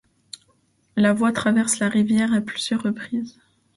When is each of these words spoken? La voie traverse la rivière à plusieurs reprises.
La 0.95 1.13
voie 1.13 1.31
traverse 1.31 1.77
la 1.77 1.87
rivière 1.87 2.33
à 2.33 2.41
plusieurs 2.41 2.81
reprises. 2.81 3.39